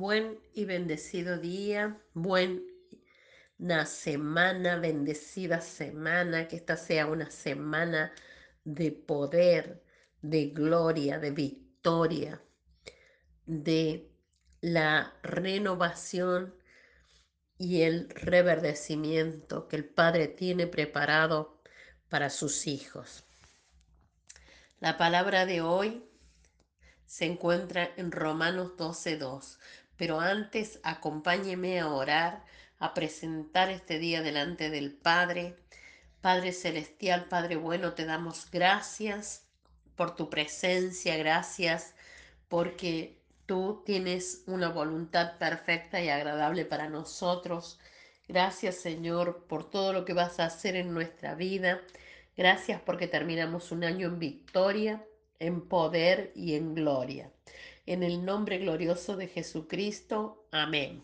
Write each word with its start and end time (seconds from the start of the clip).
Buen 0.00 0.40
y 0.54 0.64
bendecido 0.64 1.36
día, 1.36 2.00
buena 2.14 3.84
semana, 3.84 4.76
bendecida 4.76 5.60
semana, 5.60 6.48
que 6.48 6.56
esta 6.56 6.78
sea 6.78 7.04
una 7.04 7.30
semana 7.30 8.10
de 8.64 8.92
poder, 8.92 9.84
de 10.22 10.46
gloria, 10.46 11.18
de 11.18 11.32
victoria, 11.32 12.42
de 13.44 14.10
la 14.62 15.12
renovación 15.22 16.54
y 17.58 17.82
el 17.82 18.08
reverdecimiento 18.08 19.68
que 19.68 19.76
el 19.76 19.84
Padre 19.84 20.28
tiene 20.28 20.66
preparado 20.66 21.60
para 22.08 22.30
sus 22.30 22.66
hijos. 22.66 23.26
La 24.78 24.96
palabra 24.96 25.44
de 25.44 25.60
hoy 25.60 26.10
se 27.10 27.24
encuentra 27.24 27.90
en 27.96 28.12
Romanos 28.12 28.76
12.2. 28.78 29.58
Pero 30.00 30.18
antes 30.18 30.80
acompáñeme 30.82 31.78
a 31.78 31.88
orar, 31.88 32.42
a 32.78 32.94
presentar 32.94 33.68
este 33.68 33.98
día 33.98 34.22
delante 34.22 34.70
del 34.70 34.92
Padre. 34.92 35.56
Padre 36.22 36.52
Celestial, 36.52 37.26
Padre 37.28 37.56
Bueno, 37.56 37.92
te 37.92 38.06
damos 38.06 38.50
gracias 38.50 39.44
por 39.96 40.16
tu 40.16 40.30
presencia, 40.30 41.18
gracias 41.18 41.92
porque 42.48 43.20
tú 43.44 43.82
tienes 43.84 44.42
una 44.46 44.70
voluntad 44.70 45.36
perfecta 45.36 46.00
y 46.00 46.08
agradable 46.08 46.64
para 46.64 46.88
nosotros. 46.88 47.78
Gracias 48.26 48.76
Señor 48.76 49.44
por 49.48 49.68
todo 49.68 49.92
lo 49.92 50.06
que 50.06 50.14
vas 50.14 50.40
a 50.40 50.46
hacer 50.46 50.76
en 50.76 50.94
nuestra 50.94 51.34
vida. 51.34 51.82
Gracias 52.38 52.80
porque 52.80 53.06
terminamos 53.06 53.70
un 53.70 53.84
año 53.84 54.06
en 54.06 54.18
victoria 54.18 55.04
en 55.40 55.68
poder 55.68 56.32
y 56.34 56.54
en 56.54 56.74
gloria. 56.74 57.30
En 57.86 58.02
el 58.02 58.24
nombre 58.24 58.58
glorioso 58.58 59.16
de 59.16 59.26
Jesucristo. 59.28 60.46
Amén. 60.50 61.02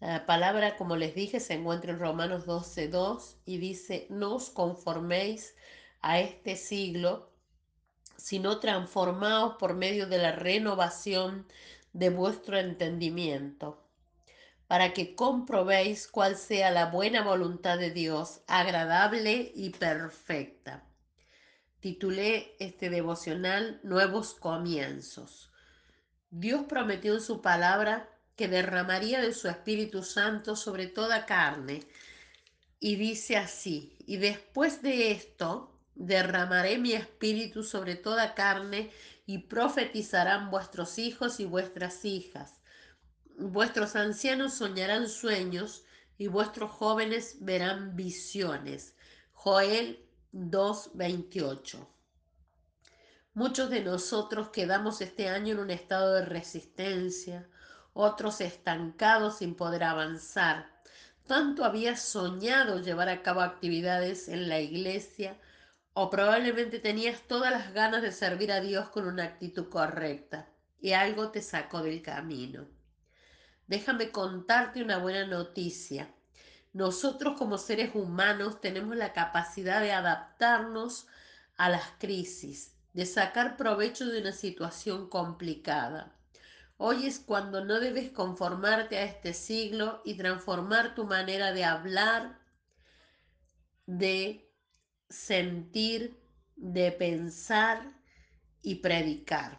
La 0.00 0.26
palabra, 0.26 0.76
como 0.76 0.94
les 0.96 1.14
dije, 1.14 1.40
se 1.40 1.54
encuentra 1.54 1.92
en 1.92 1.98
Romanos 1.98 2.46
12.2 2.46 3.36
y 3.44 3.58
dice, 3.58 4.06
no 4.10 4.36
os 4.36 4.48
conforméis 4.48 5.56
a 6.00 6.20
este 6.20 6.54
siglo, 6.54 7.32
sino 8.16 8.60
transformaos 8.60 9.56
por 9.58 9.74
medio 9.74 10.06
de 10.06 10.18
la 10.18 10.32
renovación 10.32 11.46
de 11.92 12.10
vuestro 12.10 12.58
entendimiento, 12.58 13.82
para 14.68 14.92
que 14.92 15.16
comprobéis 15.16 16.06
cuál 16.06 16.36
sea 16.36 16.70
la 16.70 16.86
buena 16.86 17.24
voluntad 17.24 17.78
de 17.78 17.90
Dios, 17.90 18.42
agradable 18.46 19.50
y 19.54 19.70
perfecta 19.70 20.87
titulé 21.80 22.56
este 22.58 22.90
devocional 22.90 23.80
Nuevos 23.82 24.34
Comienzos. 24.34 25.50
Dios 26.30 26.64
prometió 26.68 27.14
en 27.14 27.20
su 27.20 27.40
palabra 27.40 28.08
que 28.36 28.48
derramaría 28.48 29.20
de 29.20 29.32
su 29.32 29.48
Espíritu 29.48 30.02
Santo 30.02 30.56
sobre 30.56 30.86
toda 30.86 31.26
carne. 31.26 31.86
Y 32.80 32.96
dice 32.96 33.36
así, 33.36 33.96
y 34.06 34.18
después 34.18 34.82
de 34.82 35.10
esto 35.10 35.76
derramaré 35.94 36.78
mi 36.78 36.92
espíritu 36.92 37.64
sobre 37.64 37.96
toda 37.96 38.34
carne 38.34 38.90
y 39.26 39.38
profetizarán 39.38 40.50
vuestros 40.50 40.98
hijos 40.98 41.40
y 41.40 41.44
vuestras 41.44 42.04
hijas. 42.04 42.60
Vuestros 43.36 43.96
ancianos 43.96 44.54
soñarán 44.54 45.08
sueños 45.08 45.84
y 46.16 46.28
vuestros 46.28 46.70
jóvenes 46.70 47.38
verán 47.40 47.96
visiones. 47.96 48.94
Joel 49.32 50.07
2.28. 50.32 51.86
Muchos 53.34 53.70
de 53.70 53.82
nosotros 53.82 54.48
quedamos 54.48 55.00
este 55.00 55.28
año 55.28 55.54
en 55.54 55.60
un 55.60 55.70
estado 55.70 56.14
de 56.14 56.24
resistencia, 56.24 57.48
otros 57.92 58.40
estancados 58.40 59.38
sin 59.38 59.54
poder 59.54 59.84
avanzar. 59.84 60.66
Tanto 61.26 61.64
habías 61.64 62.02
soñado 62.02 62.80
llevar 62.80 63.08
a 63.08 63.22
cabo 63.22 63.40
actividades 63.40 64.28
en 64.28 64.48
la 64.48 64.60
iglesia 64.60 65.38
o 65.94 66.10
probablemente 66.10 66.78
tenías 66.78 67.22
todas 67.22 67.50
las 67.50 67.72
ganas 67.72 68.02
de 68.02 68.12
servir 68.12 68.52
a 68.52 68.60
Dios 68.60 68.88
con 68.90 69.06
una 69.06 69.24
actitud 69.24 69.68
correcta 69.68 70.48
y 70.80 70.92
algo 70.92 71.30
te 71.30 71.42
sacó 71.42 71.82
del 71.82 72.02
camino. 72.02 72.68
Déjame 73.66 74.10
contarte 74.10 74.82
una 74.82 74.98
buena 74.98 75.26
noticia. 75.26 76.12
Nosotros 76.78 77.36
como 77.36 77.58
seres 77.58 77.90
humanos 77.92 78.60
tenemos 78.60 78.96
la 78.96 79.12
capacidad 79.12 79.80
de 79.80 79.90
adaptarnos 79.90 81.08
a 81.56 81.70
las 81.70 81.82
crisis, 81.98 82.76
de 82.92 83.04
sacar 83.04 83.56
provecho 83.56 84.06
de 84.06 84.20
una 84.20 84.30
situación 84.30 85.08
complicada. 85.08 86.16
Hoy 86.76 87.06
es 87.06 87.18
cuando 87.18 87.64
no 87.64 87.80
debes 87.80 88.12
conformarte 88.12 88.96
a 88.96 89.02
este 89.02 89.34
siglo 89.34 90.02
y 90.04 90.16
transformar 90.16 90.94
tu 90.94 91.04
manera 91.04 91.52
de 91.52 91.64
hablar, 91.64 92.38
de 93.86 94.48
sentir, 95.10 96.22
de 96.54 96.92
pensar 96.92 97.92
y 98.62 98.76
predicar. 98.76 99.58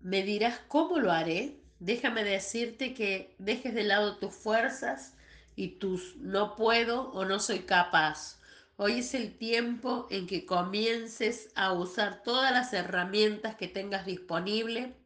Me 0.00 0.22
dirás, 0.22 0.58
¿cómo 0.68 0.98
lo 0.98 1.12
haré? 1.12 1.60
Déjame 1.80 2.24
decirte 2.24 2.94
que 2.94 3.36
dejes 3.38 3.74
de 3.74 3.84
lado 3.84 4.16
tus 4.16 4.34
fuerzas 4.34 5.13
y 5.56 5.78
tus 5.78 6.16
no 6.16 6.56
puedo 6.56 7.10
o 7.12 7.24
no 7.24 7.40
soy 7.40 7.60
capaz. 7.60 8.38
Hoy 8.76 8.98
es 8.98 9.14
el 9.14 9.36
tiempo 9.38 10.08
en 10.10 10.26
que 10.26 10.46
comiences 10.46 11.50
a 11.54 11.72
usar 11.72 12.22
todas 12.22 12.52
las 12.52 12.72
herramientas 12.72 13.54
que 13.54 13.68
tengas 13.68 14.04
disponible 14.04 14.96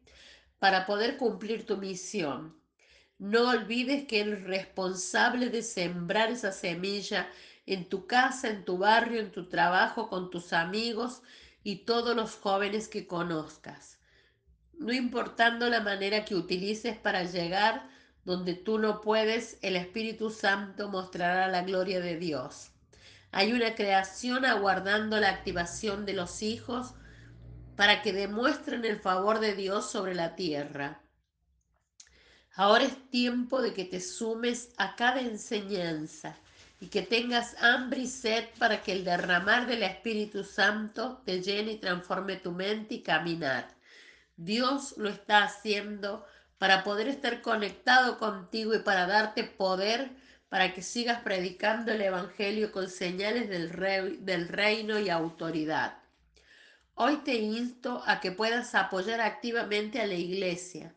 para 0.57 0.85
poder 0.85 1.17
cumplir 1.17 1.65
tu 1.65 1.77
misión. 1.77 2.59
No 3.19 3.49
olvides 3.49 4.07
que 4.07 4.21
eres 4.21 4.43
responsable 4.43 5.49
de 5.49 5.61
sembrar 5.61 6.31
esa 6.31 6.51
semilla 6.51 7.29
en 7.65 7.87
tu 7.87 8.07
casa, 8.07 8.49
en 8.49 8.65
tu 8.65 8.77
barrio, 8.77 9.19
en 9.19 9.31
tu 9.31 9.49
trabajo, 9.49 10.09
con 10.09 10.31
tus 10.31 10.53
amigos 10.53 11.21
y 11.63 11.85
todos 11.85 12.15
los 12.15 12.35
jóvenes 12.35 12.87
que 12.87 13.05
conozcas. 13.05 13.99
No 14.73 14.93
importando 14.93 15.69
la 15.69 15.81
manera 15.81 16.25
que 16.25 16.33
utilices 16.33 16.97
para 16.97 17.23
llegar 17.23 17.87
donde 18.29 18.53
tú 18.53 18.77
no 18.77 19.01
puedes, 19.01 19.57
el 19.63 19.75
Espíritu 19.75 20.29
Santo 20.29 20.87
mostrará 20.87 21.47
la 21.47 21.63
gloria 21.63 21.99
de 21.99 22.15
Dios. 22.15 22.69
Hay 23.31 23.53
una 23.53 23.73
creación 23.73 24.45
aguardando 24.45 25.19
la 25.19 25.29
activación 25.29 26.05
de 26.05 26.13
los 26.13 26.43
hijos 26.43 26.93
para 27.75 28.03
que 28.03 28.13
demuestren 28.13 28.85
el 28.85 28.99
favor 28.99 29.39
de 29.39 29.55
Dios 29.55 29.89
sobre 29.89 30.13
la 30.13 30.35
tierra. 30.35 31.01
Ahora 32.53 32.83
es 32.83 33.09
tiempo 33.09 33.63
de 33.63 33.73
que 33.73 33.85
te 33.85 33.99
sumes 33.99 34.73
a 34.77 34.95
cada 34.95 35.21
enseñanza 35.21 36.37
y 36.79 36.85
que 36.89 37.01
tengas 37.01 37.55
hambre 37.63 38.01
y 38.01 38.07
sed 38.07 38.45
para 38.59 38.83
que 38.83 38.91
el 38.91 39.05
derramar 39.05 39.65
del 39.65 39.81
Espíritu 39.81 40.43
Santo 40.43 41.23
te 41.25 41.41
llene 41.41 41.71
y 41.71 41.77
transforme 41.79 42.35
tu 42.35 42.51
mente 42.51 42.93
y 42.93 43.01
caminar. 43.01 43.75
Dios 44.37 44.93
lo 44.97 45.09
está 45.09 45.45
haciendo 45.45 46.27
para 46.59 46.83
poder 46.83 47.07
estar 47.07 47.41
conectado 47.41 48.19
contigo 48.19 48.75
y 48.75 48.79
para 48.79 49.07
darte 49.07 49.43
poder 49.43 50.11
para 50.49 50.73
que 50.73 50.81
sigas 50.81 51.21
predicando 51.21 51.91
el 51.91 52.01
Evangelio 52.01 52.71
con 52.71 52.89
señales 52.89 53.49
del, 53.49 53.71
del 54.25 54.47
reino 54.47 54.99
y 54.99 55.09
autoridad. 55.09 55.97
Hoy 56.95 57.17
te 57.17 57.35
insto 57.35 58.03
a 58.05 58.19
que 58.19 58.31
puedas 58.31 58.75
apoyar 58.75 59.21
activamente 59.21 60.01
a 60.01 60.07
la 60.07 60.15
iglesia, 60.15 60.93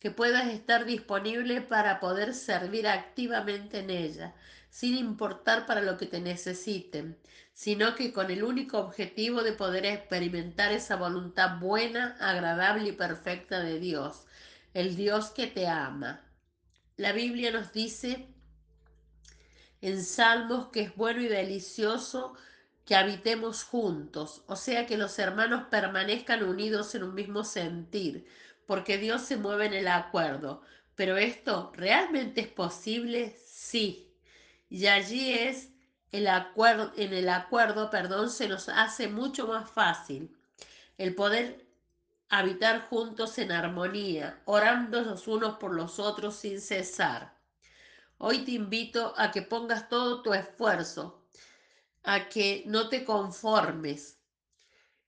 que 0.00 0.10
puedas 0.10 0.48
estar 0.48 0.84
disponible 0.84 1.60
para 1.60 2.00
poder 2.00 2.34
servir 2.34 2.88
activamente 2.88 3.78
en 3.78 3.90
ella, 3.90 4.34
sin 4.68 4.96
importar 4.96 5.66
para 5.66 5.80
lo 5.80 5.96
que 5.96 6.06
te 6.06 6.18
necesiten, 6.18 7.16
sino 7.52 7.94
que 7.94 8.12
con 8.12 8.32
el 8.32 8.42
único 8.42 8.78
objetivo 8.78 9.42
de 9.42 9.52
poder 9.52 9.86
experimentar 9.86 10.72
esa 10.72 10.96
voluntad 10.96 11.60
buena, 11.60 12.16
agradable 12.18 12.88
y 12.88 12.92
perfecta 12.92 13.60
de 13.60 13.78
Dios, 13.78 14.26
el 14.74 14.96
Dios 14.96 15.30
que 15.30 15.46
te 15.46 15.66
ama. 15.66 16.20
La 16.96 17.12
Biblia 17.12 17.50
nos 17.50 17.72
dice 17.72 18.28
en 19.80 20.02
Salmos 20.04 20.68
que 20.68 20.80
es 20.82 20.96
bueno 20.96 21.22
y 21.22 21.28
delicioso 21.28 22.34
que 22.84 22.96
habitemos 22.96 23.64
juntos, 23.64 24.42
o 24.46 24.56
sea 24.56 24.84
que 24.84 24.98
los 24.98 25.18
hermanos 25.18 25.64
permanezcan 25.70 26.44
unidos 26.44 26.94
en 26.94 27.04
un 27.04 27.14
mismo 27.14 27.44
sentir, 27.44 28.26
porque 28.66 28.98
Dios 28.98 29.22
se 29.22 29.38
mueve 29.38 29.66
en 29.66 29.74
el 29.74 29.88
acuerdo. 29.88 30.62
Pero 30.94 31.16
esto 31.16 31.72
realmente 31.74 32.42
es 32.42 32.48
posible, 32.48 33.36
sí. 33.46 34.14
Y 34.68 34.86
allí 34.86 35.32
es 35.32 35.70
el 36.12 36.28
acuerdo, 36.28 36.92
en 36.96 37.12
el 37.12 37.28
acuerdo, 37.28 37.90
perdón, 37.90 38.30
se 38.30 38.48
nos 38.48 38.68
hace 38.68 39.08
mucho 39.08 39.48
más 39.48 39.70
fácil 39.70 40.36
el 40.98 41.14
poder 41.14 41.63
habitar 42.38 42.88
juntos 42.88 43.38
en 43.38 43.52
armonía, 43.52 44.42
orando 44.44 45.00
los 45.02 45.28
unos 45.28 45.58
por 45.58 45.74
los 45.74 45.98
otros 45.98 46.36
sin 46.36 46.60
cesar. 46.60 47.36
Hoy 48.18 48.44
te 48.44 48.52
invito 48.52 49.14
a 49.16 49.30
que 49.30 49.42
pongas 49.42 49.88
todo 49.88 50.22
tu 50.22 50.34
esfuerzo, 50.34 51.26
a 52.02 52.28
que 52.28 52.64
no 52.66 52.88
te 52.88 53.04
conformes 53.04 54.18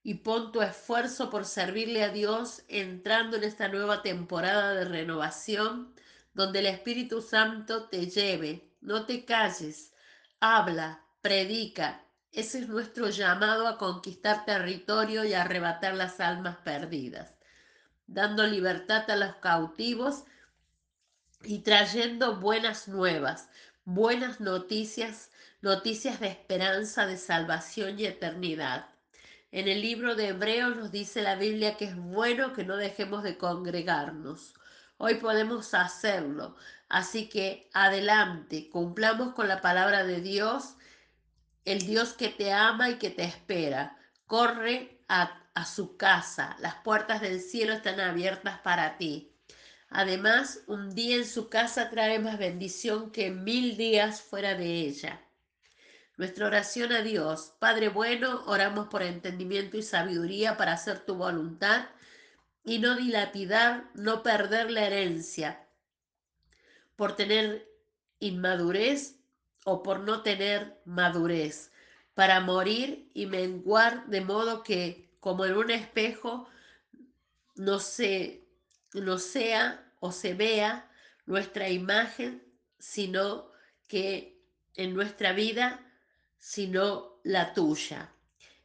y 0.02 0.14
pon 0.14 0.52
tu 0.52 0.62
esfuerzo 0.62 1.28
por 1.30 1.44
servirle 1.44 2.04
a 2.04 2.10
Dios 2.10 2.62
entrando 2.68 3.36
en 3.36 3.42
esta 3.44 3.66
nueva 3.66 4.02
temporada 4.02 4.74
de 4.74 4.84
renovación 4.84 5.92
donde 6.32 6.60
el 6.60 6.66
Espíritu 6.66 7.22
Santo 7.22 7.88
te 7.88 8.06
lleve. 8.08 8.70
No 8.80 9.04
te 9.04 9.24
calles, 9.24 9.92
habla, 10.38 11.04
predica. 11.22 12.05
Ese 12.36 12.58
es 12.58 12.68
nuestro 12.68 13.08
llamado 13.08 13.66
a 13.66 13.78
conquistar 13.78 14.44
territorio 14.44 15.24
y 15.24 15.32
arrebatar 15.32 15.94
las 15.94 16.20
almas 16.20 16.58
perdidas, 16.58 17.32
dando 18.06 18.46
libertad 18.46 19.10
a 19.10 19.16
los 19.16 19.36
cautivos 19.36 20.24
y 21.44 21.60
trayendo 21.60 22.36
buenas 22.36 22.88
nuevas, 22.88 23.48
buenas 23.86 24.38
noticias, 24.40 25.30
noticias 25.62 26.20
de 26.20 26.26
esperanza, 26.26 27.06
de 27.06 27.16
salvación 27.16 27.98
y 27.98 28.04
eternidad. 28.04 28.90
En 29.50 29.66
el 29.66 29.80
libro 29.80 30.14
de 30.14 30.28
Hebreos 30.28 30.76
nos 30.76 30.92
dice 30.92 31.22
la 31.22 31.36
Biblia 31.36 31.78
que 31.78 31.86
es 31.86 31.96
bueno 31.96 32.52
que 32.52 32.64
no 32.64 32.76
dejemos 32.76 33.22
de 33.22 33.38
congregarnos. 33.38 34.52
Hoy 34.98 35.14
podemos 35.14 35.72
hacerlo. 35.72 36.54
Así 36.90 37.30
que 37.30 37.70
adelante, 37.72 38.68
cumplamos 38.68 39.32
con 39.32 39.48
la 39.48 39.62
palabra 39.62 40.04
de 40.04 40.20
Dios, 40.20 40.75
el 41.66 41.80
Dios 41.80 42.14
que 42.14 42.28
te 42.30 42.52
ama 42.52 42.88
y 42.88 42.94
que 42.94 43.10
te 43.10 43.24
espera. 43.24 43.98
Corre 44.26 45.02
a, 45.08 45.42
su 45.66 45.96
casa. 45.96 46.56
Las 46.60 46.76
puertas 46.76 47.20
del 47.20 47.40
cielo 47.40 47.72
están 47.72 47.98
abiertas 47.98 48.58
para 48.60 48.96
ti. 48.98 49.32
Además, 49.88 50.60
un 50.66 50.94
día 50.94 51.16
en 51.16 51.26
su 51.26 51.48
casa 51.48 51.90
trae 51.90 52.18
más 52.18 52.38
bendición 52.38 53.10
que 53.10 53.30
mil 53.30 53.76
días 53.76 54.20
fuera 54.20 54.54
de 54.54 54.66
ella. 54.66 55.20
Nuestra 56.16 56.46
oración 56.46 56.92
a 56.92 57.02
Dios, 57.02 57.54
Padre 57.58 57.88
bueno, 57.88 58.44
oramos 58.46 58.88
por 58.88 59.02
entendimiento 59.02 59.76
y 59.76 59.82
sabiduría 59.82 60.56
para 60.56 60.72
hacer 60.72 61.00
tu 61.00 61.14
voluntad 61.14 61.86
y 62.64 62.78
no 62.78 62.96
dilapidar, 62.96 63.84
no 63.94 64.22
perder 64.22 64.70
la 64.70 64.86
herencia 64.86 65.66
por 66.96 67.14
tener 67.14 67.68
inmadurez 68.18 69.15
o 69.68 69.82
por 69.82 69.98
no 69.98 70.22
tener 70.22 70.80
madurez, 70.84 71.72
para 72.14 72.38
morir 72.38 73.10
y 73.14 73.26
menguar 73.26 74.06
de 74.06 74.20
modo 74.20 74.62
que, 74.62 75.10
como 75.18 75.44
en 75.44 75.56
un 75.56 75.72
espejo, 75.72 76.48
no, 77.56 77.80
se, 77.80 78.44
no 78.92 79.18
sea 79.18 79.92
o 79.98 80.12
se 80.12 80.34
vea 80.34 80.88
nuestra 81.26 81.68
imagen, 81.68 82.44
sino 82.78 83.50
que 83.88 84.40
en 84.76 84.94
nuestra 84.94 85.32
vida, 85.32 85.84
sino 86.38 87.18
la 87.24 87.52
tuya. 87.52 88.12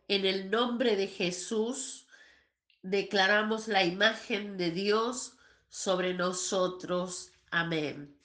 En 0.08 0.24
el 0.24 0.52
nombre 0.52 0.96
de 0.96 1.08
Jesús 1.08 2.06
declaramos 2.84 3.68
la 3.68 3.84
imagen 3.84 4.56
de 4.56 4.70
Dios 4.70 5.34
sobre 5.68 6.14
nosotros. 6.14 7.32
Amén. 7.50 8.21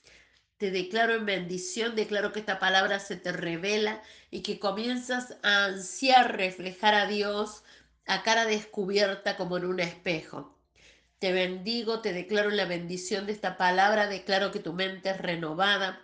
Te 0.59 0.71
declaro 0.71 1.15
en 1.15 1.27
bendición, 1.27 1.97
declaro 1.97 2.33
que 2.33 2.41
esta 2.41 2.59
palabra 2.59 2.99
se 2.99 3.17
te 3.17 3.31
revela 3.33 4.03
y 4.31 4.43
que 4.43 4.59
comienzas 4.59 5.37
a 5.43 5.67
ansiar 5.67 6.37
reflejar 6.37 6.95
a 6.95 7.07
Dios 7.07 7.63
a 8.07 8.23
cara 8.23 8.47
descubierta 8.47 9.37
como 9.37 9.59
en 9.59 9.67
un 9.67 9.81
espejo. 9.81 10.57
Te 11.19 11.33
bendigo, 11.33 12.01
te 12.01 12.13
declaro 12.13 12.51
la 12.51 12.65
bendición 12.65 13.27
de 13.27 13.33
esta 13.33 13.57
palabra, 13.59 14.07
declaro 14.07 14.51
que 14.51 14.61
tu 14.61 14.73
mente 14.73 15.11
es 15.11 15.19
renovada, 15.19 16.01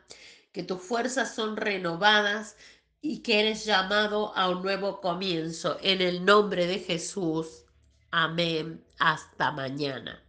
que 0.52 0.62
tus 0.62 0.82
fuerzas 0.82 1.34
son 1.34 1.56
renovadas 1.56 2.56
y 3.00 3.20
que 3.20 3.40
eres 3.40 3.64
llamado 3.64 4.36
a 4.36 4.48
un 4.50 4.62
nuevo 4.62 5.00
comienzo. 5.00 5.78
En 5.82 6.02
el 6.02 6.24
nombre 6.24 6.66
de 6.66 6.78
Jesús. 6.78 7.64
Amén. 8.10 8.84
Hasta 8.98 9.50
mañana. 9.52 10.22